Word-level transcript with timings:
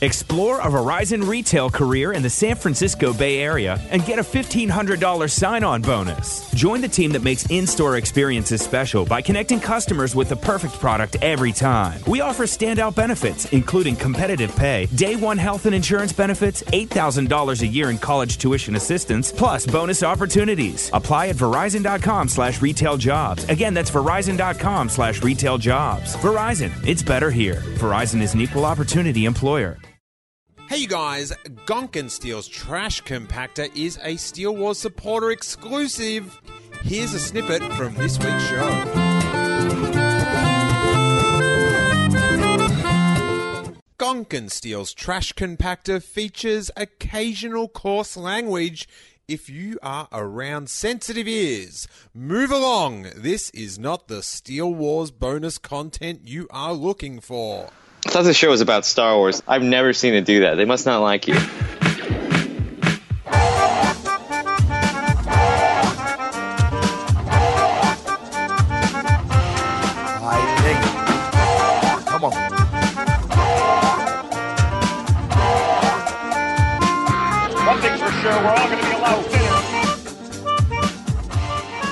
Explore 0.00 0.60
a 0.60 0.68
Verizon 0.68 1.26
retail 1.26 1.68
career 1.68 2.12
in 2.12 2.22
the 2.22 2.30
San 2.30 2.54
Francisco 2.54 3.12
Bay 3.12 3.40
Area 3.40 3.80
and 3.90 4.04
get 4.06 4.20
a 4.20 4.22
$1,500 4.22 5.28
sign 5.28 5.64
on 5.64 5.82
bonus. 5.82 6.48
Join 6.52 6.80
the 6.80 6.88
team 6.88 7.10
that 7.10 7.24
makes 7.24 7.50
in 7.50 7.66
store 7.66 7.96
experiences 7.96 8.62
special 8.62 9.04
by 9.04 9.20
connecting 9.20 9.58
customers 9.58 10.14
with 10.14 10.28
the 10.28 10.36
perfect 10.36 10.74
product 10.74 11.16
every 11.20 11.50
time. 11.50 12.00
We 12.06 12.20
offer 12.20 12.44
standout 12.44 12.94
benefits, 12.94 13.46
including 13.46 13.96
competitive 13.96 14.54
pay, 14.54 14.86
day 14.94 15.16
one 15.16 15.36
health 15.36 15.66
and 15.66 15.74
insurance 15.74 16.12
benefits, 16.12 16.62
$8,000 16.62 17.62
a 17.62 17.66
year 17.66 17.90
in 17.90 17.98
college 17.98 18.38
tuition 18.38 18.76
assistance, 18.76 19.32
plus 19.32 19.66
bonus 19.66 20.04
opportunities. 20.04 20.90
Apply 20.92 21.26
at 21.26 21.34
verizon.com 21.34 22.28
slash 22.28 22.62
retail 22.62 22.98
jobs. 22.98 23.48
Again, 23.48 23.74
that's 23.74 23.90
verizon.com 23.90 24.90
slash 24.90 25.24
retail 25.24 25.58
jobs. 25.58 26.14
Verizon, 26.18 26.70
it's 26.86 27.02
better 27.02 27.32
here. 27.32 27.62
Verizon 27.80 28.20
is 28.20 28.34
an 28.34 28.40
equal 28.40 28.64
opportunity 28.64 29.24
employer. 29.24 29.76
Hey 30.68 30.80
you 30.80 30.86
guys, 30.86 31.32
Gonk 31.64 31.96
and 31.96 32.12
Steele's 32.12 32.46
Trash 32.46 33.02
Compactor 33.04 33.74
is 33.74 33.98
a 34.02 34.16
Steele 34.16 34.54
Wars 34.54 34.76
supporter 34.76 35.30
exclusive. 35.30 36.38
Here's 36.82 37.14
a 37.14 37.18
snippet 37.18 37.62
from 37.72 37.94
this 37.94 38.18
week's 38.18 38.46
show. 38.48 38.68
Gonk 43.98 44.34
and 44.34 44.52
Steele's 44.52 44.92
Trash 44.92 45.32
Compactor 45.32 46.02
features 46.02 46.70
occasional 46.76 47.68
coarse 47.68 48.14
language. 48.14 48.86
If 49.26 49.48
you 49.48 49.78
are 49.82 50.08
around 50.12 50.68
sensitive 50.68 51.26
ears, 51.26 51.88
move 52.12 52.50
along. 52.50 53.06
This 53.16 53.48
is 53.50 53.78
not 53.78 54.08
the 54.08 54.22
Steele 54.22 54.74
Wars 54.74 55.10
bonus 55.10 55.56
content 55.56 56.28
you 56.28 56.46
are 56.50 56.74
looking 56.74 57.20
for. 57.20 57.70
I 58.06 58.10
thought 58.10 58.22
the 58.22 58.32
show 58.32 58.50
was 58.50 58.60
about 58.60 58.84
Star 58.86 59.16
Wars. 59.16 59.42
I've 59.46 59.62
never 59.62 59.92
seen 59.92 60.14
it 60.14 60.24
do 60.24 60.40
that. 60.40 60.54
They 60.54 60.64
must 60.64 60.86
not 60.86 61.00
like 61.00 61.26
you. 61.26 61.34
Come 72.18 72.24
on. 72.24 72.32
One 77.66 77.80
thing's 77.80 78.00
for 78.00 78.10
sure, 78.10 78.32
we're 78.32 78.54
all 78.54 78.68
going 78.68 78.78
to 78.78 78.84
be 78.84 78.92
allowed 78.92 79.24
finish. 79.26 79.58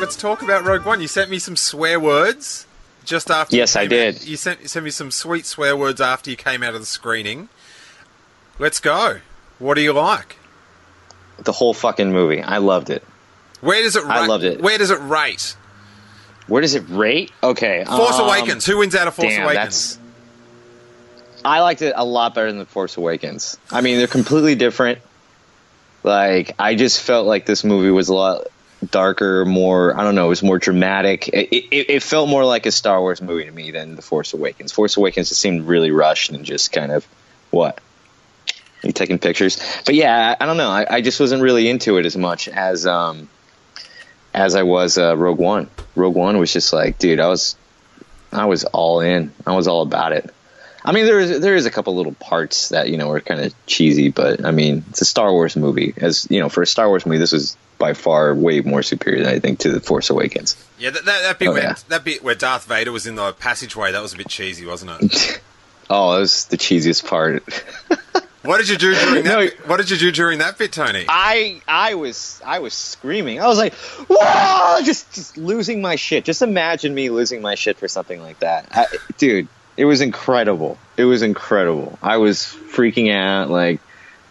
Let's 0.01 0.17
talk 0.17 0.43
about 0.43 0.65
Rogue 0.65 0.85
One. 0.85 1.01
You 1.01 1.09
sent 1.09 1.31
me 1.31 1.39
some 1.39 1.55
swear 1.57 2.01
words 2.01 2.67
just 3.07 3.31
after. 3.31 3.57
Yes, 3.57 3.77
I 3.77 3.87
did. 3.87 4.17
out- 4.17 4.27
you 4.27 4.37
sent 4.37 4.61
you 4.63 4.69
sent 4.69 4.85
me 4.85 4.91
some 4.91 5.11
sweet 5.11 5.47
swear 5.47 5.77
words 5.77 6.01
after 6.01 6.31
you 6.31 6.37
came 6.37 6.63
out 6.63 6.75
of 6.75 6.81
the 6.81 6.87
screening. 6.87 7.49
Let's 8.59 8.81
go. 8.81 9.21
What 9.59 9.75
do 9.75 9.81
you 9.81 9.93
like? 9.93 10.37
The 11.39 11.53
whole 11.53 11.75
fucking 11.75 12.13
movie. 12.13 12.43
I 12.43 12.59
loved 12.59 12.91
it. 12.91 13.03
Where 13.61 13.83
does 13.83 13.97
it? 13.97 14.05
Rate? 14.05 14.11
I 14.11 14.27
loved 14.27 14.45
it. 14.45 14.61
Where 14.61 14.77
does 14.77 14.91
it 14.91 15.01
rate? 15.01 15.57
Where 16.47 16.63
does 16.63 16.75
it 16.75 16.85
rate? 16.89 17.33
Okay. 17.43 17.85
Force 17.85 18.19
um, 18.19 18.27
Awakens. 18.27 18.65
Who 18.67 18.79
wins 18.79 18.95
out 18.95 19.09
of 19.09 19.15
Force 19.15 19.29
damn, 19.33 19.45
Awakens? 19.45 19.97
that's. 19.97 19.99
I 21.45 21.61
liked 21.61 21.83
it 21.83 21.95
a 21.97 22.05
lot 22.05 22.35
better 22.35 22.49
than 22.49 22.59
The 22.59 22.67
Force 22.67 22.97
Awakens. 22.97 23.57
I 23.71 23.81
mean, 23.81 23.99
they're 23.99 24.07
completely 24.07 24.55
different. 24.55 24.99
Like, 26.03 26.55
I 26.59 26.75
just 26.75 27.01
felt 27.01 27.27
like 27.27 27.47
this 27.47 27.65
movie 27.65 27.91
was 27.91 28.09
a 28.09 28.15
lot 28.15 28.47
darker, 28.91 29.45
more, 29.45 29.99
I 29.99 30.05
don't 30.05 30.15
know, 30.15 30.27
it 30.27 30.31
was 30.31 30.43
more 30.43 30.59
dramatic. 30.59 31.29
It, 31.29 31.49
it, 31.55 31.91
it 31.91 32.03
felt 32.03 32.29
more 32.29 32.45
like 32.45 32.67
a 32.67 32.73
Star 32.73 33.01
Wars 33.01 33.23
movie 33.23 33.45
to 33.45 33.51
me 33.51 33.71
than 33.71 33.97
The 33.97 34.03
Force 34.03 34.35
Awakens. 34.35 34.73
Force 34.73 34.97
Awakens 34.97 35.31
just 35.31 35.41
seemed 35.41 35.67
really 35.67 35.91
rushed 35.91 36.31
and 36.31 36.45
just 36.45 36.73
kind 36.73 36.93
of, 36.93 37.07
what? 37.51 37.81
You 38.83 38.93
taking 38.93 39.19
pictures? 39.19 39.59
But 39.85 39.95
yeah, 39.95 40.37
I, 40.39 40.47
don't 40.47 40.59
know. 40.59 40.71
I, 40.71 40.87
I 40.89 41.01
just 41.01 41.19
wasn't 41.19 41.43
really 41.43 41.69
into 41.69 41.97
it 41.97 42.07
as 42.07 42.17
much 42.17 42.49
as, 42.49 42.87
um, 42.87 43.29
as 44.35 44.55
I 44.55 44.63
was 44.63 44.99
uh, 44.99 45.17
Rogue 45.17 45.39
One. 45.39 45.71
Rogue 45.95 46.15
One 46.15 46.39
was 46.39 46.53
just 46.53 46.73
like, 46.73 46.99
dude, 46.99 47.21
I 47.21 47.29
was, 47.29 47.57
I 48.31 48.45
was 48.45 48.65
all 48.65 49.01
in. 49.01 49.33
I 49.47 49.57
was 49.57 49.67
all 49.67 49.83
about 49.83 50.13
it. 50.13 50.33
I 50.87 50.93
mean, 50.93 51.05
there 51.05 51.19
is 51.19 51.41
there 51.41 51.57
is 51.57 51.67
a 51.67 51.71
couple 51.71 51.95
little 51.97 52.15
parts 52.15 52.69
that 52.71 52.89
you 52.89 52.97
know 52.97 53.11
are 53.11 53.21
kind 53.21 53.41
of 53.41 53.53
cheesy, 53.67 54.11
but 54.11 54.45
I 54.45 54.53
mean, 54.53 54.85
it's 54.91 55.01
a 55.01 55.05
Star 55.05 55.33
Wars 55.33 55.57
movie. 55.57 55.93
As 55.97 56.27
you 56.31 56.41
know, 56.41 56.49
for 56.49 56.63
a 56.63 56.67
Star 56.67 56.89
Wars 56.89 57.05
movie, 57.05 57.19
this 57.19 57.33
was 57.33 57.57
by 57.79 57.93
far 57.93 58.35
way 58.35 58.61
more 58.61 58.83
superior 58.83 59.25
than 59.25 59.35
I 59.35 59.39
think 59.41 59.59
to 59.61 59.71
the 59.73 59.81
Force 59.81 60.09
Awakens. 60.11 60.57
Yeah, 60.79 60.91
that, 60.91 61.05
that, 61.05 61.23
that 61.23 61.39
bit 61.39 61.49
Oh, 61.49 61.53
where 61.53 61.63
yeah. 61.63 61.75
that 61.89 62.05
bit 62.05 62.23
where 62.23 62.35
Darth 62.37 62.67
Vader 62.67 62.93
was 62.93 63.07
in 63.07 63.17
the 63.17 63.33
passageway, 63.33 63.93
that 63.93 64.01
was 64.01 64.15
a 64.15 64.17
bit 64.17 64.29
cheesy, 64.29 64.65
wasn't 64.65 64.93
it? 65.03 65.43
Oh, 65.89 66.15
that 66.15 66.19
was 66.19 66.47
the 66.47 66.57
cheesiest 66.57 67.07
part. 67.07 67.45
what 68.43 68.59
did 68.59 68.69
you 68.69 68.77
do 68.77 68.93
during 68.93 69.23
that? 69.23 69.25
No. 69.25 69.39
bit? 69.39 69.69
What 69.69 69.77
did 69.77 69.89
you 69.89 69.97
do 69.97 70.11
during 70.11 70.41
that 70.41 70.59
bit, 70.59 70.73
Tony? 70.73 71.05
I 71.09 71.61
I 71.69 71.95
was 71.95 72.41
I 72.45 72.59
was 72.59 72.75
screaming. 72.75 73.41
I 73.41 73.47
was 73.47 73.57
like, 73.57 73.73
"Whoa!" 74.09 74.83
Just 74.85 75.13
just 75.15 75.37
losing 75.37 75.81
my 75.81 75.95
shit. 75.95 76.25
Just 76.25 76.43
imagine 76.43 76.93
me 76.93 77.11
losing 77.11 77.41
my 77.41 77.55
shit 77.55 77.79
for 77.79 77.87
something 77.87 78.21
like 78.21 78.41
that, 78.41 78.67
I, 78.73 78.87
dude. 79.19 79.47
It 79.77 79.85
was 79.85 80.01
incredible. 80.01 80.79
It 80.97 81.05
was 81.05 81.23
incredible. 81.23 81.99
I 82.03 82.17
was 82.17 82.39
freaking 82.41 83.13
out. 83.13 83.51
Like 83.51 83.81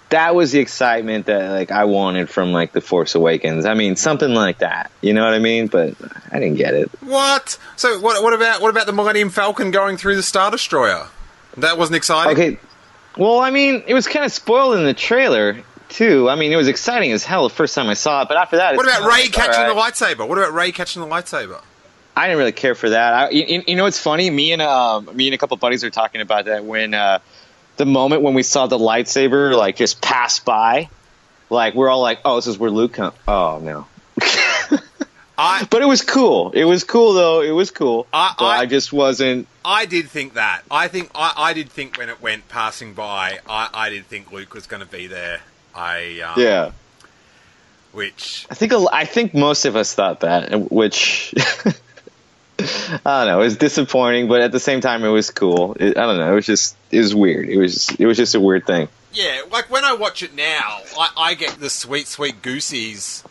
that 0.09 0.35
was 0.35 0.51
the 0.51 0.59
excitement 0.59 1.28
that 1.28 1.51
like 1.51 1.72
I 1.72 1.85
wanted 1.85 2.29
from 2.29 2.51
like 2.51 2.72
the 2.72 2.81
Force 2.81 3.16
Awakens. 3.16 3.66
I 3.66 3.73
mean, 3.73 3.95
something 3.95 4.34
like 4.34 4.59
that. 4.59 4.91
You 5.01 5.13
know 5.13 5.23
what 5.23 5.34
I 5.34 5.39
mean? 5.39 5.67
But 5.67 5.95
I 6.31 6.39
didn't 6.39 6.57
get 6.57 6.73
it. 6.73 6.89
What? 7.01 7.57
So 7.75 8.00
what? 8.00 8.22
What 8.23 8.34
about 8.34 8.61
what 8.61 8.69
about 8.69 8.85
the 8.85 8.94
Millennium 8.94 9.29
Falcon 9.29 9.72
going 9.72 9.97
through 9.97 10.16
the 10.16 10.23
Star 10.23 10.51
Destroyer? 10.51 11.07
That 11.57 11.78
wasn't 11.78 11.97
exciting. 11.97 12.34
Okay. 12.34 12.59
Well, 13.17 13.39
I 13.39 13.50
mean, 13.50 13.84
it 13.88 13.94
was 13.94 14.07
kind 14.07 14.25
of 14.25 14.31
spoiled 14.31 14.75
in 14.75 14.84
the 14.84 14.94
trailer 14.94 15.63
too. 15.89 16.29
I 16.29 16.35
mean, 16.35 16.51
it 16.51 16.57
was 16.57 16.67
exciting 16.67 17.11
as 17.11 17.23
hell 17.23 17.47
the 17.47 17.53
first 17.53 17.73
time 17.75 17.88
I 17.88 17.94
saw 17.94 18.23
it, 18.23 18.28
but 18.28 18.38
after 18.38 18.57
that, 18.57 18.75
What 18.75 18.85
it's 18.85 18.97
about 18.97 19.07
Rey 19.07 19.23
like, 19.23 19.31
catching 19.31 19.61
right. 19.61 19.69
the 19.69 19.79
lightsaber? 19.79 20.28
What 20.28 20.38
about 20.38 20.53
Rey 20.53 20.72
catching 20.72 21.01
the 21.01 21.07
lightsaber? 21.07 21.61
I 22.16 22.28
didn't 22.28 22.38
really 22.40 22.52
care 22.53 22.76
for 22.76 22.90
that. 22.92 23.14
I, 23.14 23.30
you, 23.31 23.64
you 23.68 23.76
know 23.76 23.86
it's 23.88 24.00
funny? 24.00 24.30
Me 24.30 24.53
and 24.53 24.62
um, 24.62 25.09
me 25.16 25.28
and 25.28 25.34
a 25.36 25.38
couple 25.38 25.58
buddies 25.58 25.84
were 25.84 25.90
talking 25.90 26.22
about 26.22 26.46
that 26.46 26.64
when 26.64 26.94
uh, 26.94 27.20
the 27.78 27.86
moment 27.86 28.22
when 28.22 28.34
we 28.34 28.44
saw 28.44 28.68
the 28.68 28.78
lightsaber 28.78 29.56
like 29.56 29.76
just 29.76 30.02
pass 30.02 30.40
by, 30.40 30.90
like 31.50 31.74
we're 31.76 31.90
all 31.90 32.02
like, 32.02 32.20
"Oh, 32.24 32.38
this 32.38 32.48
is 32.48 32.58
where 32.58 32.72
Luke 32.72 32.94
come." 32.94 33.14
Oh 33.28 33.59
no. 33.62 33.86
I 35.38 35.66
But 35.70 35.81
it 35.81 35.86
was 35.86 36.02
cool. 36.02 36.52
It 36.52 36.64
was 36.64 36.84
cool 36.86 37.14
though. 37.14 37.42
It 37.42 37.52
was 37.52 37.72
cool. 37.72 38.08
I- 38.14 38.34
but 38.40 38.46
I- 38.46 38.58
I 38.59 38.66
just 38.66 38.94
wasn't. 38.94 39.47
I 39.66 39.86
did 39.86 40.08
think 40.09 40.36
that. 40.36 40.62
I 40.72 40.88
think 40.88 41.09
I, 41.16 41.34
I 41.36 41.53
did 41.53 41.70
think 41.70 41.97
when 41.97 42.08
it 42.09 42.22
went 42.22 42.47
passing 42.47 42.94
by, 42.94 43.40
I, 43.50 43.70
I 43.74 43.90
did 43.90 44.06
think 44.06 44.32
Luke 44.32 44.53
was 44.53 44.68
going 44.68 44.82
to 44.82 44.88
be 44.90 45.08
there. 45.08 45.42
I 45.74 46.22
um, 46.22 46.42
Yeah. 46.42 46.72
Which 47.92 48.46
I 48.50 48.56
think 48.56 48.74
I 48.92 49.06
think 49.06 49.34
most 49.34 49.66
of 49.66 49.76
us 49.76 49.94
thought 49.94 50.20
that, 50.22 50.70
which 50.72 51.34
I 53.06 53.25
don't 53.25 53.28
know. 53.28 53.41
It 53.41 53.45
was 53.45 53.57
disappointing, 53.57 54.28
but 54.28 54.41
at 54.41 54.51
the 54.51 54.59
same 54.59 54.81
time, 54.81 55.03
it 55.03 55.09
was 55.09 55.31
cool. 55.31 55.75
It, 55.79 55.97
I 55.97 56.06
don't 56.06 56.17
know. 56.17 56.31
It 56.31 56.35
was 56.35 56.45
just 56.45 56.75
it 56.91 57.00
was 57.00 57.16
weird. 57.16 57.49
It 57.49 57.58
was 57.58 57.90
it 57.99 58.05
was 58.05 58.17
just 58.17 58.35
a 58.35 58.40
weird 58.40 58.66
thing. 58.66 58.87
yeah, 59.14 59.41
like 59.52 59.70
when 59.72 59.84
I 59.84 59.93
watch 59.93 60.23
it 60.23 60.35
now, 60.35 60.79
I, 60.97 61.09
I 61.17 61.34
get 61.34 61.59
the 61.59 61.70
sweet 61.70 62.08
sweet 62.08 62.41
goosies 62.41 63.23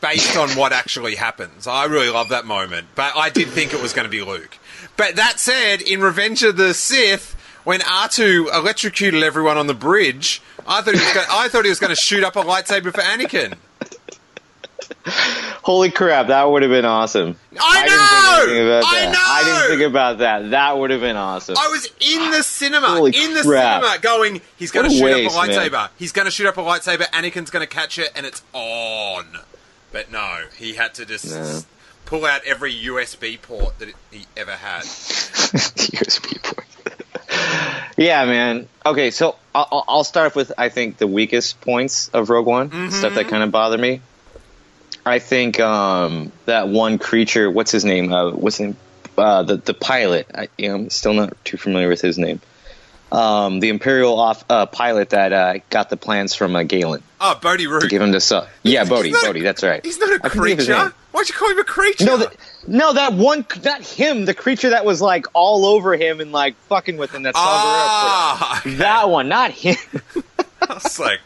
based 0.00 0.36
on 0.36 0.50
what 0.50 0.72
actually 0.72 1.14
happens. 1.14 1.66
I 1.66 1.86
really 1.86 2.10
love 2.10 2.28
that 2.28 2.44
moment, 2.44 2.88
but 2.94 3.16
I 3.16 3.30
did 3.30 3.48
think 3.48 3.72
it 3.72 3.80
was 3.80 3.94
going 3.94 4.04
to 4.04 4.10
be 4.10 4.20
Luke. 4.22 4.58
But 4.98 5.16
that 5.16 5.40
said, 5.40 5.80
in 5.80 6.00
Revenge 6.02 6.42
of 6.42 6.58
the 6.58 6.74
Sith, 6.74 7.34
when 7.64 7.80
R2 7.80 8.54
electrocuted 8.54 9.22
everyone 9.22 9.56
on 9.56 9.66
the 9.66 9.74
bridge, 9.74 10.42
I 10.66 10.82
thought 10.82 10.94
he 10.94 11.00
was 11.00 11.14
going, 11.14 11.26
I 11.30 11.48
thought 11.48 11.64
he 11.64 11.70
was 11.70 11.80
going 11.80 11.94
to 11.94 12.00
shoot 12.00 12.22
up 12.22 12.36
a 12.36 12.42
lightsaber 12.42 12.92
for 12.92 13.00
Anakin. 13.00 13.54
Holy 15.64 15.90
crap, 15.90 16.26
that 16.26 16.44
would 16.44 16.60
have 16.62 16.70
been 16.70 16.84
awesome. 16.84 17.36
I 17.58 17.86
didn't 17.86 18.48
think 18.54 18.58
know! 18.60 18.78
about 18.78 18.84
I 18.84 19.04
that. 19.06 19.12
know! 19.12 19.18
I 19.26 19.42
didn't 19.66 19.78
think 19.78 19.90
about 19.90 20.18
that. 20.18 20.50
That 20.50 20.76
would 20.78 20.90
have 20.90 21.00
been 21.00 21.16
awesome. 21.16 21.56
I 21.58 21.68
was 21.68 21.86
in 22.00 22.30
the 22.32 22.42
cinema, 22.42 22.88
Holy 22.88 23.12
in 23.16 23.32
the 23.32 23.40
crap. 23.42 23.82
cinema, 23.82 23.98
going, 24.02 24.40
he's 24.58 24.70
going 24.70 24.90
to 24.90 24.94
shoot 24.94 25.04
waste, 25.04 25.34
up 25.34 25.42
a 25.44 25.46
man. 25.48 25.56
lightsaber. 25.70 25.88
He's 25.98 26.12
going 26.12 26.26
to 26.26 26.30
shoot 26.30 26.46
up 26.46 26.58
a 26.58 26.60
lightsaber. 26.60 27.08
Anakin's 27.12 27.48
going 27.48 27.66
to 27.66 27.72
catch 27.74 27.98
it, 27.98 28.12
and 28.14 28.26
it's 28.26 28.42
on. 28.52 29.24
But 29.90 30.12
no, 30.12 30.42
he 30.58 30.74
had 30.74 30.92
to 30.94 31.06
just 31.06 31.34
No. 31.34 31.60
pull 32.04 32.26
out 32.26 32.42
every 32.44 32.74
USB 32.74 33.40
port 33.40 33.78
that 33.78 33.88
he 34.10 34.26
ever 34.36 34.52
had. 34.52 34.82
USB 34.84 36.42
port. 36.42 36.66
Yeah, 37.96 38.24
man. 38.26 38.68
Okay, 38.84 39.10
so 39.10 39.36
I'll, 39.54 39.84
I'll- 39.88 40.04
start 40.04 40.34
with 40.36 40.52
I 40.58 40.68
think 40.68 40.98
the 40.98 41.06
weakest 41.06 41.60
points 41.62 42.08
of 42.08 42.28
Rogue 42.28 42.46
One, 42.46 42.68
Mm-hmm. 42.68 42.90
stuff 42.90 43.14
that 43.14 43.28
kind 43.28 43.42
of 43.42 43.50
bother 43.50 43.78
me. 43.78 44.02
I 45.06 45.18
think 45.18 45.60
um, 45.60 46.32
that 46.46 46.68
one 46.68 46.98
creature, 46.98 47.50
what's 47.50 47.70
his 47.70 47.84
name? 47.84 48.12
Uh, 48.12 48.30
what's 48.32 48.56
his 48.58 48.68
name? 48.68 48.76
Uh, 49.16 49.42
the 49.42 49.56
the 49.58 49.74
pilot. 49.74 50.26
I, 50.34 50.48
you 50.58 50.68
know, 50.68 50.74
I'm 50.76 50.90
still 50.90 51.12
not 51.14 51.32
too 51.44 51.56
familiar 51.56 51.88
with 51.88 52.00
his 52.00 52.18
name. 52.18 52.40
Um, 53.12 53.60
the 53.60 53.68
Imperial 53.68 54.18
off 54.18 54.44
uh, 54.50 54.66
pilot 54.66 55.10
that 55.10 55.32
uh, 55.32 55.58
got 55.70 55.88
the 55.88 55.96
plans 55.96 56.34
from 56.34 56.56
uh, 56.56 56.64
Galen 56.64 57.00
Oh, 57.20 57.38
Bodhi 57.40 57.68
Rook. 57.68 57.82
to 57.82 57.86
give 57.88 58.02
him 58.02 58.10
to 58.10 58.20
Su- 58.20 58.40
Yeah, 58.64 58.82
not 58.82 59.36
a- 59.36 59.40
That's 59.42 59.62
right. 59.62 59.84
He's 59.84 60.00
not 60.00 60.10
a 60.10 60.14
I 60.24 60.28
can 60.30 60.42
think 60.42 60.52
of 60.54 60.58
his 60.58 60.66
creature. 60.66 60.94
Why'd 61.12 61.28
you 61.28 61.34
call 61.34 61.50
him 61.50 61.58
a 61.60 61.64
creature? 61.64 62.04
No, 62.06 62.16
that, 62.16 62.36
no, 62.66 62.92
that 62.94 63.12
one, 63.12 63.46
not 63.62 63.82
him. 63.82 64.24
The 64.24 64.34
creature 64.34 64.70
that 64.70 64.84
was 64.84 65.00
like 65.00 65.26
all 65.32 65.64
over 65.64 65.94
him 65.96 66.18
and 66.20 66.32
like 66.32 66.56
fucking 66.68 66.96
with 66.96 67.12
him. 67.14 67.22
That's 67.22 67.38
Ah, 67.40 68.58
okay. 68.60 68.74
that 68.78 69.08
one, 69.10 69.28
not 69.28 69.52
him. 69.52 69.76
I 70.68 70.74
was 70.74 70.98
like, 70.98 71.20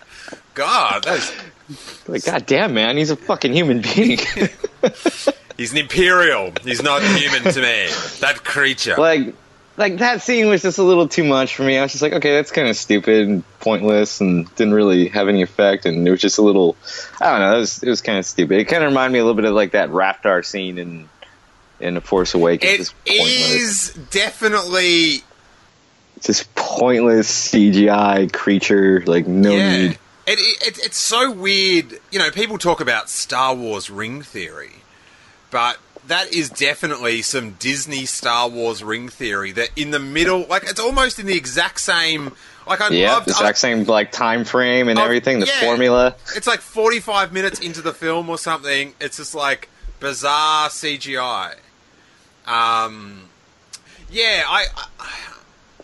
God, 0.59 1.05
that's 1.05 1.33
Like, 2.09 2.25
god 2.25 2.47
damn, 2.47 2.75
man, 2.75 2.97
he's 2.97 3.11
a 3.11 3.17
fucking 3.17 3.53
human 3.53 3.81
being. 3.81 4.19
he's 5.57 5.71
an 5.71 5.79
imperial. 5.79 6.53
He's 6.65 6.83
not 6.83 7.01
human 7.01 7.45
to 7.53 7.63
me. 7.63 7.89
That 8.19 8.41
creature. 8.43 8.97
like, 8.97 9.37
like 9.77 9.99
that 9.99 10.21
scene 10.21 10.49
was 10.49 10.63
just 10.63 10.79
a 10.79 10.83
little 10.83 11.07
too 11.07 11.23
much 11.23 11.55
for 11.55 11.63
me. 11.63 11.79
I 11.79 11.83
was 11.83 11.93
just 11.93 12.03
like, 12.03 12.13
okay, 12.15 12.33
that's 12.35 12.51
kind 12.51 12.67
of 12.67 12.77
stupid 12.77 13.29
and 13.29 13.61
pointless, 13.61 14.21
and 14.21 14.53
didn't 14.57 14.75
really 14.75 15.07
have 15.11 15.29
any 15.29 15.43
effect. 15.43 15.87
And 15.87 16.07
it 16.09 16.11
was 16.11 16.21
just 16.21 16.39
a 16.39 16.43
little, 16.43 16.77
I 17.21 17.31
don't 17.31 17.41
know, 17.41 17.55
it 17.55 17.61
was 17.61 17.83
it 17.85 17.89
was 17.89 18.03
kind 18.03 18.19
of 18.19 18.27
stupid. 18.27 18.59
It 18.59 18.65
kind 18.65 18.83
of 18.83 18.91
reminded 18.91 19.13
me 19.13 19.21
a 19.21 19.23
little 19.23 19.37
bit 19.37 19.45
of 19.45 19.55
like 19.55 19.73
that 19.73 19.91
Raptor 19.91 20.45
scene 20.45 20.79
in 20.79 21.09
in 21.79 21.95
The 21.95 22.01
Force 22.01 22.35
Awakens. 22.35 22.93
It 23.07 23.15
is 23.15 23.97
definitely 24.11 25.23
just 26.21 26.53
pointless 26.57 27.53
CGI 27.53 28.33
creature. 28.33 29.05
Like, 29.07 29.29
no 29.29 29.53
yeah. 29.53 29.79
need. 29.79 29.99
It, 30.29 30.39
it, 30.67 30.79
it's 30.85 30.99
so 30.99 31.31
weird. 31.31 31.99
You 32.13 32.19
know, 32.19 32.31
people 32.31 32.59
talk 32.59 32.81
about 32.81 33.09
Star 33.09 33.55
Wars 33.55 33.89
ring 33.91 34.23
theory, 34.23 34.73
but 35.51 35.79
that 36.07 36.33
is 36.33 36.49
definitely 36.51 37.23
some 37.23 37.53
Disney 37.53 38.05
Star 38.07 38.49
Wars 38.49 38.83
ring 38.85 39.09
theory. 39.09 39.53
That 39.53 39.71
in 39.77 39.91
the 39.91 39.99
middle, 39.99 40.47
like 40.49 40.65
it's 40.65 40.81
almost 40.81 41.19
in 41.19 41.27
the 41.27 41.37
exact 41.37 41.81
same. 41.81 42.33
Like 42.67 42.81
I 42.83 42.91
Yeah, 42.91 43.15
loved. 43.15 43.27
the 43.27 43.31
exact 43.31 43.59
same 43.59 43.85
like 43.85 44.13
time 44.13 44.45
frame 44.45 44.89
and 44.89 44.99
Oh, 44.99 45.03
everything. 45.05 45.41
The 45.41 45.47
yeah. 45.47 45.61
formula. 45.61 46.15
It's 46.37 46.47
like 46.47 46.61
45 46.61 47.33
minutes 47.33 47.61
into 47.61 47.81
the 47.81 47.95
film 47.95 48.29
or 48.29 48.37
something. 48.39 48.95
It's 49.01 49.17
just 49.17 49.35
like 49.35 49.69
bizarre 50.01 50.69
CGI. 50.69 51.55
Um, 52.47 53.29
yeah, 54.11 54.45
I, 54.47 54.67
I, 54.77 55.11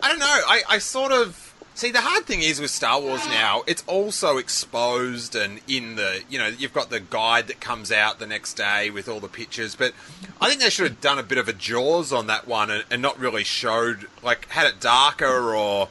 I 0.03 0.09
don't 0.09 0.19
know. 0.19 0.25
I, 0.25 0.61
I 0.69 0.77
sort 0.79 1.11
of 1.11 1.44
see 1.75 1.91
the 1.91 2.01
hard 2.01 2.25
thing 2.25 2.41
is 2.41 2.59
with 2.59 2.71
Star 2.71 2.99
Wars 2.99 3.25
now. 3.27 3.61
It's 3.67 3.83
also 3.85 4.37
exposed 4.37 5.35
and 5.35 5.59
in 5.67 5.95
the 5.95 6.23
you 6.29 6.39
know 6.39 6.47
you've 6.47 6.73
got 6.73 6.89
the 6.89 6.99
guide 6.99 7.47
that 7.47 7.59
comes 7.59 7.91
out 7.91 8.17
the 8.17 8.25
next 8.25 8.55
day 8.55 8.89
with 8.89 9.07
all 9.07 9.19
the 9.19 9.27
pictures. 9.27 9.75
But 9.75 9.93
I 10.41 10.49
think 10.49 10.61
they 10.61 10.69
should 10.69 10.89
have 10.89 11.01
done 11.01 11.19
a 11.19 11.23
bit 11.23 11.37
of 11.37 11.47
a 11.47 11.53
Jaws 11.53 12.11
on 12.11 12.27
that 12.27 12.47
one 12.47 12.71
and, 12.71 12.83
and 12.89 13.01
not 13.01 13.19
really 13.19 13.43
showed 13.43 14.07
like 14.23 14.49
had 14.49 14.65
it 14.65 14.79
darker 14.79 15.53
or 15.53 15.89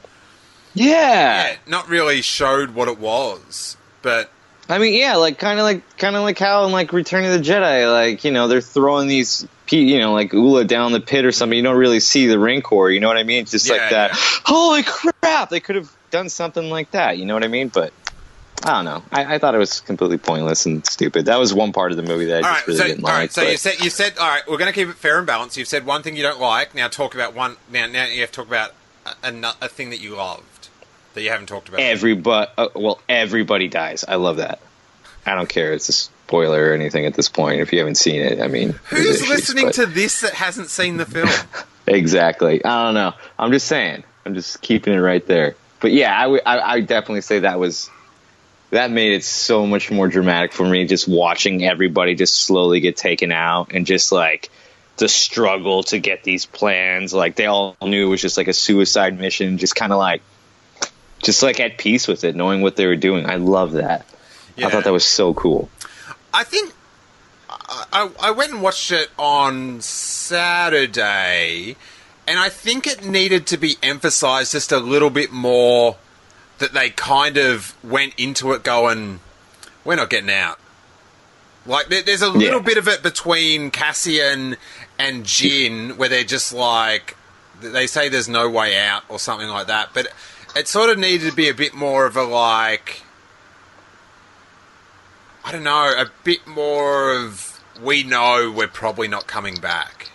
Yeah. 0.73 1.45
yeah, 1.51 1.57
not 1.67 1.89
really 1.89 2.21
showed 2.23 2.71
what 2.71 2.89
it 2.89 2.99
was. 2.99 3.77
But 4.03 4.31
I 4.69 4.79
mean, 4.79 4.95
yeah, 4.99 5.17
like 5.17 5.39
kind 5.39 5.59
of 5.59 5.65
like 5.65 5.97
kind 5.99 6.17
of 6.17 6.23
like 6.23 6.39
how 6.39 6.65
in 6.65 6.73
like 6.73 6.93
Return 6.93 7.25
of 7.25 7.33
the 7.33 7.39
Jedi, 7.39 7.91
like 7.93 8.25
you 8.25 8.31
know 8.33 8.49
they're 8.49 8.61
throwing 8.63 9.09
these, 9.09 9.47
you 9.71 9.99
know, 9.99 10.13
like 10.15 10.33
Oola 10.33 10.65
down 10.65 10.93
the 10.93 11.01
pit 11.01 11.25
or 11.27 11.33
something. 11.33 11.57
You 11.57 11.63
don't 11.63 11.77
really 11.77 12.01
see 12.01 12.27
the 12.29 12.39
Rancor. 12.39 12.91
You 12.91 13.01
know 13.01 13.09
what 13.09 13.19
I 13.19 13.25
mean? 13.25 13.43
It's 13.43 13.51
just 13.51 13.67
Yeah, 13.69 13.75
like 13.77 13.91
that. 13.91 14.11
yeah. 14.13 14.17
Holy 14.45 14.83
crap! 14.83 15.51
They 15.51 15.61
could 15.61 15.77
have 15.77 15.95
done 16.11 16.29
something 16.31 16.71
like 16.71 16.93
that. 16.93 17.19
You 17.19 17.27
know 17.27 17.35
what 17.35 17.45
I 17.45 17.49
mean? 17.49 17.69
But 17.69 17.93
I 18.65 18.71
don't 18.77 18.85
know. 18.87 19.03
I, 19.13 19.35
I 19.35 19.39
thought 19.39 19.55
it 19.55 19.59
was 19.59 19.81
completely 19.81 20.17
pointless 20.17 20.65
and 20.65 20.87
stupid. 20.87 21.27
That 21.27 21.39
was 21.39 21.53
one 21.53 21.73
part 21.73 21.91
of 21.91 21.99
the 21.99 22.03
movie 22.03 22.27
that 22.27 22.43
I 22.45 22.49
All 22.49 22.55
just 22.55 22.61
right, 22.61 22.67
really 22.69 22.79
so 22.79 22.87
didn't 22.87 23.05
all 23.05 23.11
like. 23.11 23.19
right, 23.19 23.33
so 23.33 23.43
but- 23.43 23.51
you 23.51 23.57
said 23.59 23.81
you 23.85 23.91
said 23.91 24.17
all 24.19 24.27
right. 24.29 24.43
We're 24.49 24.57
going 24.59 24.73
to 24.73 24.75
keep 24.75 24.89
it 24.89 24.95
fair 24.97 25.19
and 25.19 25.27
balanced. 25.27 25.59
You've 25.59 25.69
said 25.69 25.85
one 25.85 26.03
thing 26.03 26.17
you 26.17 26.23
don't 26.23 26.41
like. 26.41 26.75
Now 26.75 26.89
talk 26.89 27.15
about 27.15 27.35
one. 27.35 27.57
Now, 27.71 27.87
now 27.87 28.07
you 28.07 28.23
have 28.23 28.31
to 28.31 28.37
talk 28.37 28.47
about 28.47 28.73
a, 29.05 29.29
a, 29.29 29.55
a 29.63 29.69
thing 29.69 29.91
that 29.91 30.01
you 30.01 30.17
loved 30.17 30.64
that 31.15 31.23
you 31.23 31.31
haven't 31.31 31.47
talked 31.47 31.69
about. 31.69 31.81
everybody 31.81 32.51
uh, 32.59 32.69
well 32.75 33.01
everybody 33.09 33.69
dies. 33.69 34.05
I 34.07 34.17
love 34.17 34.37
that. 34.39 34.61
I 35.27 35.35
don't 35.35 35.49
care 35.49 35.73
it's 35.73 35.89
a 35.89 35.93
spoiler 35.93 36.71
or 36.71 36.73
anything 36.75 37.07
at 37.07 37.15
this 37.15 37.29
point 37.29 37.61
if 37.61 37.73
you 37.73 37.79
haven't 37.79 37.97
seen 37.97 38.21
it 38.23 38.41
i 38.41 38.49
mean 38.49 38.73
Who's 38.89 39.17
issues, 39.21 39.29
listening 39.29 39.67
but- 39.67 39.75
to 39.75 39.87
this 39.87 40.21
that 40.23 40.35
hasn't 40.35 40.69
seen 40.69 40.97
the 40.97 41.07
film? 41.07 41.29
exactly. 41.87 42.65
I 42.65 42.85
don't 42.87 42.95
know. 42.95 43.13
I'm 43.39 43.53
just 43.53 43.67
saying. 43.67 44.05
I'm 44.25 44.35
just 44.35 44.61
keeping 44.63 44.95
it 44.95 44.99
right 45.01 45.25
there. 45.27 45.55
But 45.81 45.93
yeah 45.93 46.17
i 46.19 46.39
I, 46.47 46.57
I 46.57 46.75
would 46.77 46.87
definitely 46.87 47.21
say 47.23 47.41
that 47.41 47.59
was 47.59 47.91
that 48.71 48.91
made 48.91 49.13
it 49.13 49.23
so 49.23 49.67
much 49.67 49.91
more 49.91 50.09
dramatic 50.09 50.53
for 50.53 50.67
me 50.67 50.87
just 50.87 51.07
watching 51.07 51.65
everybody 51.65 52.15
just 52.17 52.35
slowly 52.41 52.81
get 52.81 52.97
taken 52.97 53.31
out 53.31 53.73
and 53.73 53.87
just 53.87 54.11
like 54.11 54.51
the 54.97 55.09
struggle 55.09 55.83
to 55.85 55.99
get 55.99 56.23
these 56.25 56.47
plans. 56.47 57.13
Like 57.15 57.37
they 57.37 57.47
all 57.47 57.77
knew 57.83 58.07
it 58.07 58.11
was 58.11 58.21
just 58.23 58.37
like 58.37 58.49
a 58.49 58.53
suicide 58.53 59.19
mission 59.19 59.59
just 59.59 59.77
kind 59.77 59.93
of 59.93 59.99
like 59.99 60.23
just 61.25 61.43
like 61.43 61.59
at 61.59 61.79
peace 61.79 62.07
with 62.07 62.23
it 62.25 62.37
knowing 62.37 62.61
what 62.63 62.77
they 62.77 62.87
were 62.87 62.97
doing 62.97 63.27
i 63.27 63.37
love 63.37 63.73
that 63.73 64.07
Yeah. 64.57 64.67
i 64.67 64.71
thought 64.71 64.85
that 64.85 64.93
was 64.93 65.05
so 65.07 65.35
cool 65.35 65.69
I 66.33 66.43
think 66.45 66.73
I, 67.93 68.11
I, 68.21 68.31
went 68.33 68.51
and 68.53 68.61
watched 68.61 68.91
it 68.91 69.09
on 69.17 69.81
Saturday, 69.81 71.77
and 72.27 72.39
I 72.39 72.49
think 72.49 72.87
it 72.89 73.05
needed 73.05 73.47
to 73.49 73.57
be 73.57 73.77
emphasized 73.83 74.51
just 74.53 74.73
a 74.73 74.79
little 74.79 75.11
bit 75.11 75.31
more 75.31 75.97
that 76.59 76.73
they 76.73 76.91
kind 76.91 77.37
of 77.37 77.75
went 77.85 78.15
into 78.19 78.53
it 78.53 78.65
going, 78.65 79.21
we're 79.85 79.95
not 79.97 80.11
getting 80.11 80.31
out. 80.31 80.59
Like, 81.67 81.87
there, 81.89 82.03
there's 82.03 82.23
a 82.23 82.29
little 82.29 82.59
Yeah. 82.61 82.65
bit 82.67 82.79
of 82.79 82.89
it 82.89 83.03
between 83.03 83.71
Cassian 83.71 84.57
and 84.99 85.25
Jyn 85.25 85.97
where 85.97 86.09
they're 86.09 86.25
just 86.25 86.53
like, 86.53 87.17
they 87.61 87.87
say 87.87 88.09
there's 88.09 88.29
no 88.29 88.51
way 88.51 88.77
out 88.77 89.05
or 89.09 89.19
something 89.21 89.49
like 89.49 89.69
that, 89.69 89.91
but 89.95 90.09
it 90.57 90.69
sort 90.69 90.91
of 90.91 90.99
needed 90.99 91.31
to 91.31 91.37
be 91.37 91.49
a 91.49 91.55
bit 91.55 91.75
more 91.75 92.07
of 92.07 92.17
a 92.17 92.23
like, 92.23 93.03
I 95.45 95.53
don't 95.53 95.65
know, 95.65 95.95
a 95.97 96.07
bit 96.25 96.47
more 96.47 97.13
of 97.13 97.61
we 97.83 98.03
know 98.03 98.53
we're 98.55 98.69
probably 98.69 99.09
not 99.09 99.27
coming 99.27 99.57
back. 99.57 100.11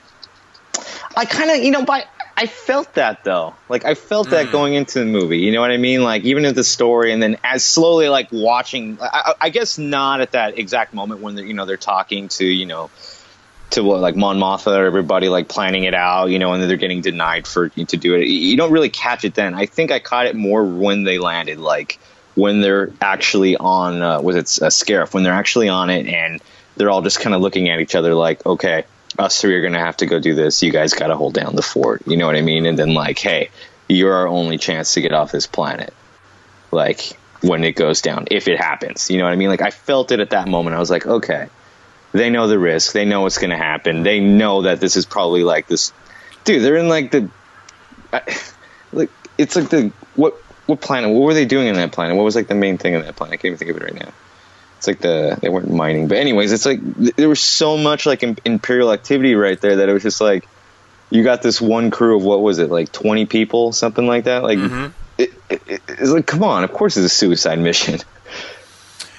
I 1.18 1.26
kind 1.26 1.52
of, 1.52 1.58
you 1.58 1.72
know, 1.72 1.84
by 1.84 2.06
I 2.38 2.46
felt 2.46 2.94
that 2.94 3.26
though. 3.26 3.54
Like 3.68 3.84
I 3.84 3.96
felt 3.96 4.28
Mm. 4.28 4.32
that 4.32 4.52
going 4.52 4.74
into 4.74 5.00
the 5.00 5.06
movie. 5.06 5.40
You 5.40 5.52
know 5.52 5.60
what 5.60 5.72
I 5.72 5.78
mean? 5.78 6.04
Like 6.04 6.24
even 6.24 6.46
at 6.46 6.56
the 6.56 6.64
story, 6.64 7.12
and 7.12 7.22
then 7.22 7.38
as 7.44 7.64
slowly 7.66 8.08
like 8.08 8.30
watching. 8.32 8.98
I, 9.02 9.08
I 9.12 9.34
I 9.42 9.50
guess 9.50 9.78
not 9.78 10.22
at 10.22 10.32
that 10.32 10.58
exact 10.58 10.94
moment 10.94 11.20
when 11.20 11.36
they're 11.36 11.46
you 11.46 11.54
know 11.54 11.66
they're 11.66 11.76
talking 11.76 12.30
to 12.30 12.46
you 12.46 12.66
know 12.66 12.90
to 13.72 13.84
what 13.84 14.00
like 14.00 14.16
Mon 14.16 14.38
Mothma 14.38 14.78
or 14.78 14.86
everybody 14.86 15.30
like 15.30 15.48
planning 15.48 15.84
it 15.84 15.94
out. 15.94 16.28
You 16.28 16.40
know, 16.40 16.54
and 16.54 16.64
they're 16.64 16.78
getting 16.78 17.02
denied 17.02 17.48
for 17.48 17.70
to 17.70 17.98
do 17.98 18.16
it. 18.16 18.26
You 18.28 18.58
don't 18.58 18.72
really 18.72 18.90
catch 18.90 19.26
it 19.26 19.36
then. 19.36 19.54
I 19.54 19.66
think 19.66 19.92
I 19.92 20.00
caught 20.00 20.28
it 20.28 20.36
more 20.36 20.64
when 20.64 21.04
they 21.04 21.18
landed. 21.18 21.60
Like 21.60 22.00
when 22.36 22.62
they're 22.62 22.92
actually 23.02 23.58
on 23.58 24.02
uh, 24.02 24.22
was 24.22 24.36
it 24.36 24.58
a 24.64 24.70
Scarif? 24.70 25.14
When 25.14 25.24
they're 25.24 25.34
actually 25.34 25.70
on 25.70 25.90
it 25.90 26.08
and 26.08 26.42
they're 26.76 26.90
all 26.90 27.02
just 27.02 27.20
kind 27.20 27.36
of 27.36 27.42
looking 27.42 27.70
at 27.70 27.82
each 27.82 27.96
other 27.96 28.16
like, 28.16 28.46
okay, 28.46 28.86
us 29.18 29.42
three 29.42 29.56
are 29.56 29.70
to 29.70 29.80
have 29.80 29.98
to 29.98 30.06
go 30.06 30.20
do 30.20 30.34
this. 30.34 30.64
You 30.64 30.72
guys 30.72 30.94
got 30.94 31.08
to 31.08 31.18
hold 31.18 31.34
down 31.34 31.56
the 31.56 31.62
fort. 31.62 32.04
You 32.08 32.16
know 32.18 32.26
what 32.26 32.36
I 32.36 32.42
mean? 32.42 32.66
And 32.66 32.80
then 32.80 32.94
like, 32.94 33.20
hey, 33.20 33.50
you're 33.90 34.14
our 34.14 34.28
only 34.28 34.58
chance 34.58 34.94
to 34.94 35.02
get 35.02 35.12
off 35.12 35.32
this 35.32 35.48
planet. 35.48 35.94
Like 36.72 37.18
when 37.42 37.64
it 37.64 37.76
goes 37.76 38.02
down, 38.02 38.28
if 38.32 38.48
it 38.48 38.58
happens, 38.58 39.10
you 39.10 39.18
know 39.18 39.26
what 39.26 39.34
I 39.34 39.36
mean? 39.36 39.50
Like 39.50 39.62
I 39.62 39.72
felt 39.72 40.12
it 40.12 40.20
at 40.20 40.30
that 40.30 40.48
moment. 40.48 40.76
I 40.76 40.80
was 40.80 40.90
like, 40.90 41.06
okay, 41.06 41.50
they 42.12 42.30
know 42.30 42.48
the 42.48 42.60
risk. 42.60 42.94
They 42.94 43.06
know 43.06 43.22
what's 43.22 43.38
going 43.38 43.52
to 43.52 43.58
happen. 43.58 44.04
They 44.04 44.20
know 44.20 44.64
that 44.64 44.80
this 44.80 44.96
is 44.96 45.06
probably 45.06 45.44
like 45.44 45.68
this. 45.68 45.94
Dude, 46.44 46.64
they're 46.64 46.78
in 46.78 46.90
like 46.90 47.12
the, 47.12 47.30
I, 48.12 48.22
like 48.92 49.12
it's 49.38 49.56
like 49.56 49.70
the 49.70 49.92
what 50.16 50.34
what 50.66 50.82
planet? 50.82 51.12
What 51.12 51.22
were 51.22 51.34
they 51.34 51.46
doing 51.46 51.68
in 51.68 51.76
that 51.76 51.92
planet? 51.92 52.16
What 52.16 52.24
was 52.24 52.36
like 52.36 52.48
the 52.48 52.56
main 52.56 52.78
thing 52.78 52.94
in 52.94 53.02
that 53.02 53.16
planet? 53.16 53.34
I 53.34 53.38
can't 53.38 53.46
even 53.46 53.58
think 53.58 53.72
of 53.72 53.78
it 53.78 53.84
right 53.84 53.94
now. 53.94 54.12
It's 54.78 54.88
like 54.88 55.00
the 55.00 55.38
they 55.42 55.50
weren't 55.50 55.72
mining, 55.72 56.08
but 56.08 56.18
anyways, 56.18 56.52
it's 56.52 56.66
like 56.66 56.80
there 56.82 57.28
was 57.28 57.42
so 57.42 57.78
much 57.78 58.06
like 58.06 58.24
imperial 58.24 58.94
activity 58.94 59.36
right 59.36 59.60
there 59.60 59.78
that 59.78 59.90
it 59.90 59.94
was 59.94 60.04
just 60.04 60.22
like 60.22 60.48
you 61.10 61.24
got 61.24 61.42
this 61.42 61.60
one 61.60 61.92
crew 61.92 62.16
of 62.16 62.24
what 62.24 62.42
was 62.42 62.60
it 62.60 62.70
like 62.70 62.92
twenty 62.92 63.26
people, 63.26 63.74
something 63.74 64.08
like 64.08 64.24
that. 64.24 64.42
Like 64.44 64.58
mm-hmm. 64.58 64.88
it, 65.18 65.34
it, 65.50 65.62
it- 65.68 65.82
it's 65.90 66.12
like 66.12 66.26
come 66.26 66.44
on, 66.44 66.64
of 66.64 66.72
course 66.72 66.96
it's 66.96 67.06
a 67.06 67.10
suicide 67.10 67.60
mission. 67.60 68.00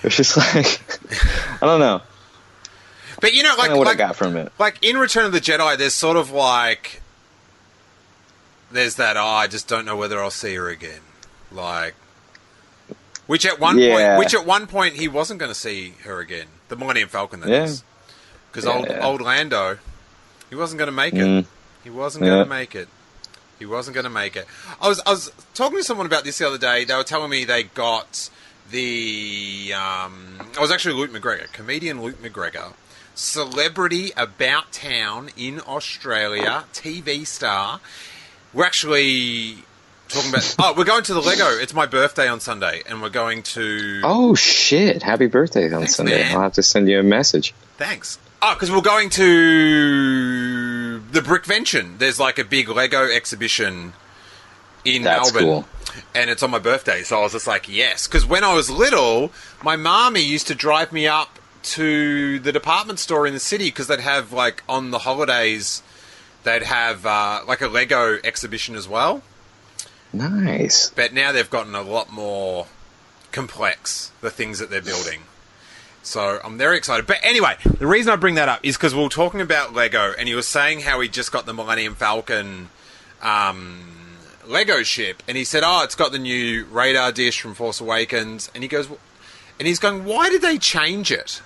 It's 0.03 0.17
just 0.17 0.35
like 0.39 0.81
I 1.63 1.67
don't 1.67 1.79
know, 1.79 2.01
But 3.21 3.35
you 3.35 3.43
know, 3.43 3.55
like, 3.59 3.71
what 3.71 3.87
like, 3.87 3.97
I 3.97 3.99
got 3.99 4.17
from 4.17 4.37
it. 4.37 4.53
like 4.59 4.79
in 4.83 4.97
Return 4.97 5.25
of 5.27 5.33
the 5.33 5.41
Jedi, 5.41 5.77
there's 5.77 5.95
sort 5.95 6.17
of 6.17 6.31
like 6.31 7.01
there's 8.71 8.95
that. 8.97 9.17
Oh, 9.17 9.25
I 9.25 9.47
just 9.47 9.69
don't 9.69 9.85
know 9.85 9.97
whether 9.97 10.19
I'll 10.21 10.31
see 10.31 10.55
her 10.55 10.69
again. 10.69 11.01
Like, 11.53 11.95
which 13.27 13.45
at 13.45 13.59
one 13.59 13.79
Yeah. 13.79 14.15
point, 14.17 14.19
which 14.19 14.35
at 14.35 14.47
one 14.47 14.67
point 14.67 14.95
he 14.95 15.09
wasn't 15.09 15.41
going 15.41 15.51
to 15.53 15.59
see 15.59 15.95
her 16.05 16.21
again. 16.21 16.47
The 16.69 16.77
Millennium 16.77 17.09
Falcon, 17.09 17.41
that 17.41 17.49
Yeah. 17.49 17.65
is, 17.65 17.83
because 18.51 18.65
Yeah, 18.65 18.73
old 18.73 18.89
old 19.03 19.21
Lando, 19.23 19.79
he 20.49 20.55
wasn't 20.55 20.79
going 20.79 20.87
to 20.89 20.93
make 20.93 21.15
it. 21.15 21.25
Mm. 21.27 21.47
He 21.83 21.91
wasn't 21.91 22.25
going 22.25 22.45
to 22.45 22.49
make 22.49 22.75
it. 22.75 22.89
He 23.59 23.67
wasn't 23.67 23.95
going 23.95 24.05
to 24.05 24.11
make 24.11 24.37
it. 24.37 24.47
I 24.81 24.89
was 24.89 25.01
I 25.05 25.11
was 25.11 25.31
talking 25.55 25.77
to 25.79 25.85
someone 25.85 26.07
about 26.07 26.25
this 26.25 26.39
the 26.39 26.47
other 26.47 26.57
day. 26.59 26.85
They 26.85 26.95
were 26.95 27.03
telling 27.05 27.31
me 27.31 27.45
they 27.45 27.65
got 27.65 28.31
the. 28.71 29.73
Um, 29.75 30.39
I 30.57 30.61
was 30.61 30.71
actually 30.71 30.95
Luke 30.95 31.11
McGregor, 31.11 31.53
comedian 31.53 32.01
Luke 32.03 32.23
McGregor, 32.23 32.73
celebrity 33.21 34.11
about 34.17 34.73
town 34.73 35.31
in 35.37 35.61
Australia, 35.61 36.65
TV 36.73 37.27
star. 37.27 37.81
We're 38.53 38.65
actually 38.65 39.57
talking 40.09 40.31
about. 40.31 40.55
Oh, 40.59 40.75
we're 40.77 40.85
going 40.85 41.05
to 41.05 41.15
the 41.15 41.21
Lego. 41.21 41.47
It's 41.51 41.75
my 41.75 41.87
birthday 41.87 42.27
on 42.29 42.41
Sunday, 42.41 42.83
and 42.89 43.01
we're 43.03 43.11
going 43.11 43.43
to. 43.55 44.01
Oh 44.03 44.35
shit! 44.35 45.03
Happy 45.03 45.27
birthday 45.27 45.67
on 45.67 45.81
Thanks, 45.81 45.97
Sunday. 45.97 46.23
man. 46.23 46.35
I'll 46.37 46.43
have 46.43 46.55
to 46.55 46.63
send 46.63 46.89
you 46.89 46.99
a 46.99 47.03
message. 47.03 47.55
Thanks. 47.77 48.19
Oh, 48.43 48.55
because 48.55 48.71
we're 48.71 48.81
going 48.81 49.11
to 49.11 50.99
the 51.13 51.21
Brickvention. 51.21 51.99
There's 51.99 52.19
like 52.19 52.39
a 52.39 52.45
big 52.45 52.69
Lego 52.71 53.05
exhibition 53.09 53.93
in 54.85 55.03
That's 55.03 55.33
Melbourne. 55.35 55.65
cool. 55.65 56.03
And 56.15 56.31
it's 56.31 56.43
on 56.43 56.51
my 56.51 56.59
birthday, 56.59 57.03
so 57.03 57.19
I 57.19 57.23
was 57.23 57.33
just 57.33 57.47
like, 57.47 57.69
yes. 57.69 58.07
Because 58.07 58.25
when 58.25 58.45
I 58.45 58.55
was 58.55 58.71
little, 58.71 59.31
my 59.63 59.77
mommy 59.77 60.21
used 60.23 60.47
to 60.47 60.55
drive 60.55 60.93
me 60.93 61.07
up 61.07 61.39
to 61.63 62.39
the 62.39 62.53
department 62.53 62.99
store 62.99 63.27
in 63.27 63.35
the 63.35 63.41
city 63.41 63.67
because 63.67 63.87
they'd 63.87 64.01
have, 64.01 64.33
like, 64.33 64.63
on 64.69 64.91
the 64.91 65.01
holidays, 65.01 65.83
they'd 66.45 66.63
have, 66.63 67.07
uh, 67.07 67.43
like, 67.47 67.61
a 67.61 67.69
Lego 67.69 68.19
exhibition 68.25 68.75
as 68.75 68.89
well. 68.89 69.23
Nice. 70.13 70.91
But 70.91 71.13
now 71.13 71.33
they've 71.33 71.49
gotten 71.49 71.75
a 71.75 71.83
lot 71.83 72.11
more 72.11 72.67
complex, 73.33 74.11
the 74.21 74.31
things 74.31 74.59
that 74.59 74.71
they're 74.71 74.83
building. 74.83 75.23
So 76.03 76.41
I'm 76.43 76.57
very 76.57 76.77
excited. 76.79 77.07
But 77.07 77.19
anyway, 77.23 77.57
the 77.79 77.87
reason 77.87 78.13
I 78.13 78.17
bring 78.17 78.35
that 78.37 78.49
up 78.49 78.61
is 78.63 78.77
because 78.77 78.95
we 78.95 79.03
are 79.05 79.09
talking 79.09 79.41
about 79.41 79.75
Lego, 79.75 80.13
and 80.19 80.29
he 80.29 80.35
was 80.35 80.49
saying 80.49 80.81
how 80.81 81.01
he 81.01 81.09
just 81.09 81.31
got 81.31 81.47
the 81.47 81.53
Millennium 81.53 81.95
Falcon 81.95 82.71
um, 83.23 84.17
Lego 84.47 84.83
ship, 84.83 85.23
and 85.29 85.37
he 85.37 85.45
said, 85.45 85.63
"Oh, 85.65 85.83
it's 85.85 85.95
got 85.95 86.13
the 86.13 86.19
new 86.19 86.65
radar 86.67 87.13
dish 87.13 87.41
from 87.41 87.55
Force 87.55 87.81
Awakens," 87.81 88.51
and 88.55 88.65
he 88.65 88.69
goes, 88.69 88.89
and 89.59 89.69
he's 89.69 89.79
going, 89.79 90.05
"Why 90.05 90.31
did 90.31 90.43
they 90.43 90.59
change 90.59 91.13
it? 91.13 91.43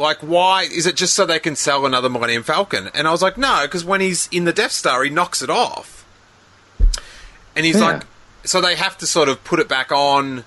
Like, 0.00 0.18
why 0.18 0.62
is 0.62 0.86
it 0.86 0.96
just 0.96 1.14
so 1.14 1.26
they 1.26 1.38
can 1.38 1.54
sell 1.54 1.84
another 1.86 2.08
Millennium 2.08 2.42
Falcon?" 2.42 2.90
And 2.94 3.06
I 3.06 3.12
was 3.12 3.22
like, 3.22 3.36
"No, 3.36 3.60
because 3.62 3.84
when 3.84 4.00
he's 4.00 4.28
in 4.32 4.44
the 4.46 4.52
Death 4.52 4.72
Star, 4.72 5.04
he 5.04 5.10
knocks 5.10 5.42
it 5.42 5.50
off." 5.50 6.04
And 7.54 7.66
he's 7.66 7.78
Yeah. 7.78 7.86
like, 7.86 8.02
so 8.44 8.60
they 8.60 8.76
have 8.76 8.96
to 8.98 9.06
sort 9.06 9.28
of 9.28 9.44
put 9.44 9.60
it 9.60 9.68
back 9.68 9.92
on. 9.92 10.44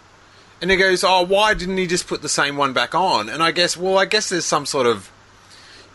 And 0.61 0.71
he 0.71 0.77
goes, 0.77 1.03
oh, 1.03 1.21
why 1.21 1.53
didn't 1.53 1.77
he 1.77 1.85
just 1.85 2.07
put 2.07 2.21
the 2.21 2.29
same 2.29 2.55
one 2.55 2.71
back 2.71 2.95
on? 2.95 3.27
And 3.27 3.43
I 3.43 3.51
guess, 3.51 3.75
well, 3.75 3.97
I 3.97 4.05
guess 4.05 4.29
there's 4.29 4.45
some 4.45 4.65
sort 4.65 4.87
of, 4.87 5.11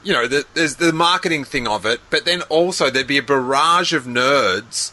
you 0.02 0.12
know, 0.12 0.26
the, 0.26 0.44
there's 0.52 0.76
the 0.76 0.92
marketing 0.92 1.44
thing 1.44 1.66
of 1.66 1.86
it, 1.86 2.00
but 2.10 2.26
then 2.26 2.42
also 2.42 2.90
there'd 2.90 3.06
be 3.06 3.16
a 3.16 3.22
barrage 3.22 3.94
of 3.94 4.04
nerds 4.04 4.92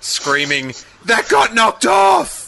screaming, 0.00 0.74
that 1.04 1.28
got 1.28 1.54
knocked 1.54 1.84
off! 1.84 2.45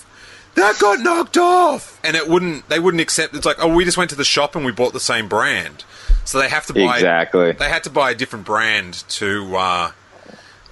That 0.59 0.79
got 0.81 1.01
knocked 1.01 1.37
off! 1.37 2.01
And 2.05 2.17
it 2.17 2.29
wouldn't, 2.29 2.69
they 2.69 2.79
wouldn't 2.79 3.01
accept, 3.01 3.35
it's 3.35 3.47
like, 3.47 3.57
oh, 3.61 3.75
we 3.75 3.85
just 3.85 3.97
went 3.97 4.11
to 4.11 4.17
the 4.17 4.25
shop 4.25 4.55
and 4.57 4.65
we 4.65 4.73
bought 4.73 4.93
the 4.93 5.01
same 5.01 5.29
brand. 5.29 5.85
So 6.25 6.39
they 6.39 6.49
have 6.49 6.67
to 6.67 6.75
buy, 6.75 6.97
Exactly. 6.97 7.53
they 7.53 7.69
had 7.69 7.85
to 7.85 7.91
buy 7.91 8.11
a 8.11 8.15
different 8.15 8.45
brand 8.45 8.95
to, 9.11 9.57
uh, 9.57 9.93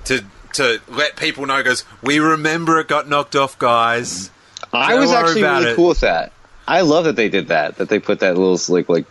to, 0.04 0.24
to 0.54 0.80
let 0.88 1.16
people 1.16 1.46
know, 1.46 1.62
goes, 1.62 1.84
we 2.02 2.18
remember 2.18 2.78
it 2.80 2.88
got 2.88 3.08
knocked 3.08 3.34
off, 3.36 3.58
guys. 3.58 4.30
I 4.72 4.90
Don't 4.92 5.00
was 5.00 5.10
actually 5.12 5.42
really 5.42 5.70
it. 5.72 5.76
cool 5.76 5.88
with 5.88 6.00
that. 6.00 6.32
I 6.68 6.80
love 6.80 7.04
that 7.04 7.16
they 7.16 7.28
did 7.28 7.48
that. 7.48 7.76
That 7.76 7.88
they 7.88 7.98
put 8.00 8.20
that 8.20 8.36
little 8.36 8.58
like 8.74 8.88
like 8.88 9.06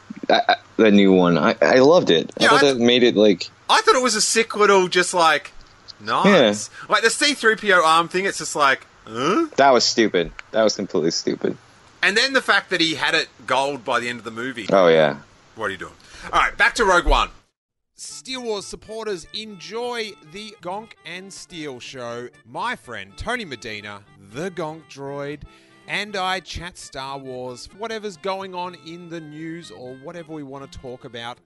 the 0.75 0.91
new 0.91 1.13
one. 1.13 1.37
I, 1.37 1.55
I 1.61 1.79
loved 1.79 2.09
it. 2.09 2.31
Yeah, 2.37 2.47
I 2.47 2.49
thought 2.49 2.63
I- 2.65 2.73
that 2.73 2.79
made 2.79 3.03
it 3.03 3.15
like 3.15 3.49
I 3.69 3.79
thought 3.81 3.95
it 3.95 4.01
was 4.03 4.15
a 4.15 4.21
sick 4.21 4.55
little, 4.55 4.87
just 4.89 5.13
like, 5.13 5.51
nice. 6.01 6.69
Like 6.89 7.01
the 7.01 7.07
C3PO 7.09 7.81
arm 7.83 8.07
thing, 8.09 8.25
it's 8.25 8.37
just 8.39 8.55
like, 8.55 8.85
huh? 9.05 9.47
that 9.57 9.71
was 9.71 9.85
stupid. 9.85 10.31
That 10.51 10.63
was 10.63 10.75
completely 10.75 11.11
stupid. 11.11 11.57
And 12.03 12.15
then 12.15 12.33
the 12.33 12.41
fact 12.41 12.69
that 12.69 12.81
he 12.81 12.95
had 12.95 13.15
it 13.15 13.29
gold 13.47 13.83
by 13.83 13.99
the 13.99 14.09
end 14.09 14.19
of 14.19 14.25
the 14.25 14.31
movie. 14.31 14.67
Oh 14.71 14.87
yeah. 14.87 15.17
What 15.55 15.65
are 15.65 15.69
you 15.71 15.77
doing? 15.77 15.93
All 16.31 16.39
right, 16.39 16.55
back 16.57 16.75
to 16.75 16.85
Rogue 16.85 17.05
One. 17.05 17.29
Steele 17.97 18.43
Wars 18.43 18.65
supporters 18.65 19.25
enjoy 19.33 20.11
the 20.33 20.53
Gonk 20.61 20.91
and 21.05 21.31
Steele 21.31 21.79
show. 21.79 22.27
My 22.45 22.75
friend 22.75 23.13
Tony 23.15 23.45
Medina, 23.45 24.01
the 24.33 24.51
Gonk 24.51 24.81
droid, 24.89 25.43
and 25.87 26.15
I 26.15 26.39
chat 26.39 26.77
Star 26.77 27.17
Wars, 27.17 27.69
whatever's 27.77 28.17
going 28.17 28.55
on 28.55 28.75
in 28.85 29.09
the 29.09 29.19
news 29.19 29.71
or 29.71 29.95
whatever 29.95 30.33
we 30.33 30.43
want 30.43 30.71
to 30.71 30.79
talk 30.79 31.05
about 31.05 31.37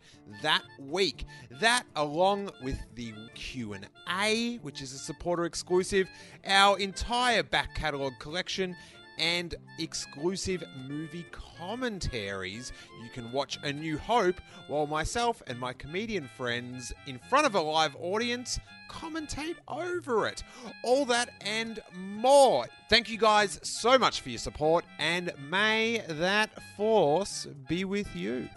that 0.41 0.63
week. 0.79 1.25
That 1.59 1.83
along 1.95 2.51
with 2.63 2.79
the 2.95 3.13
Q&A, 3.35 4.57
which 4.61 4.81
is 4.81 4.93
a 4.93 4.97
supporter 4.97 5.45
exclusive, 5.45 6.07
our 6.45 6.77
entire 6.79 7.43
back 7.43 7.75
catalog 7.75 8.13
collection 8.19 8.75
and 9.19 9.55
exclusive 9.77 10.63
movie 10.87 11.25
commentaries. 11.31 12.71
You 13.03 13.09
can 13.09 13.31
watch 13.31 13.59
A 13.63 13.71
New 13.71 13.97
Hope 13.97 14.41
while 14.67 14.87
myself 14.87 15.43
and 15.47 15.59
my 15.59 15.73
comedian 15.73 16.29
friends 16.37 16.93
in 17.05 17.19
front 17.29 17.45
of 17.45 17.55
a 17.55 17.61
live 17.61 17.95
audience 17.99 18.59
commentate 18.89 19.57
over 19.67 20.27
it. 20.27 20.43
All 20.83 21.05
that 21.05 21.29
and 21.41 21.79
more. 21.93 22.65
Thank 22.89 23.09
you 23.09 23.17
guys 23.17 23.59
so 23.61 23.97
much 23.97 24.21
for 24.21 24.29
your 24.29 24.39
support 24.39 24.85
and 24.97 25.31
may 25.49 26.03
that 26.07 26.49
force 26.75 27.45
be 27.67 27.85
with 27.85 28.15
you. 28.15 28.49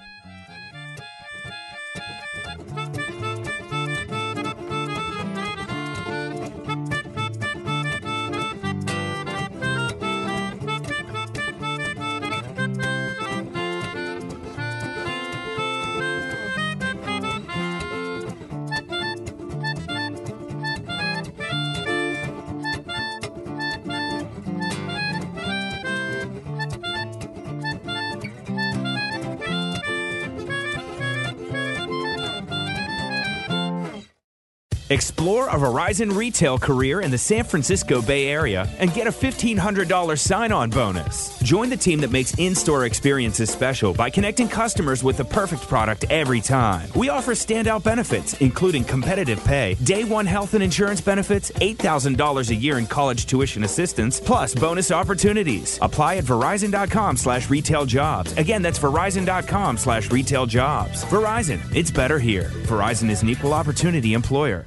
Explore 34.93 35.49
a 35.49 35.55
Verizon 35.55 36.15
retail 36.15 36.59
career 36.59 37.01
in 37.01 37.11
the 37.11 37.17
San 37.17 37.47
Francisco 37.47 38.03
Bay 38.03 38.27
Area 38.27 38.69
and 38.79 38.93
get 38.93 39.07
a 39.07 39.11
$1,500 39.11 40.19
sign 40.19 40.53
on 40.53 40.69
bonus. 40.69 41.39
Join 41.39 41.71
the 41.71 41.79
team 41.79 41.99
that 42.01 42.11
makes 42.11 42.39
in 42.39 42.55
store 42.55 42.85
experiences 42.85 43.49
special 43.49 43.95
by 43.95 44.11
connecting 44.11 44.49
customers 44.49 45.03
with 45.03 45.17
the 45.17 45.25
perfect 45.25 45.63
product 45.63 46.05
every 46.11 46.43
time. 46.43 46.91
We 46.95 47.09
offer 47.09 47.33
standout 47.33 47.83
benefits, 47.83 48.39
including 48.43 48.85
competitive 48.85 49.43
pay, 49.45 49.79
day 49.83 50.05
one 50.05 50.27
health 50.27 50.53
and 50.53 50.63
insurance 50.63 51.01
benefits, 51.01 51.51
$8,000 51.53 52.51
a 52.51 52.55
year 52.55 52.77
in 52.77 52.87
college 52.87 53.25
tuition 53.25 53.65
assistance, 53.65 54.21
plus 54.21 54.55
bonus 54.55 54.93
opportunities. 54.93 55.79
Apply 55.81 56.17
at 56.17 56.25
verizon.com 56.25 57.17
slash 57.17 57.49
retail 57.49 57.87
jobs. 57.87 58.37
Again, 58.37 58.61
that's 58.61 58.79
verizon.com 58.79 59.79
slash 59.79 60.11
retail 60.11 60.45
jobs. 60.45 61.03
Verizon, 61.07 61.63
it's 61.75 61.91
better 61.91 62.19
here. 62.19 62.51
Verizon 62.69 63.09
is 63.09 63.23
an 63.23 63.31
equal 63.31 63.55
opportunity 63.55 64.13
employer. 64.13 64.67